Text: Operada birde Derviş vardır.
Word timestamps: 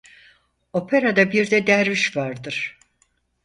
Operada 0.73 1.31
birde 1.31 1.67
Derviş 1.67 2.17
vardır. 2.17 2.77